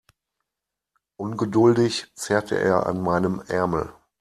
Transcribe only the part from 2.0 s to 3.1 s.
zerrte er an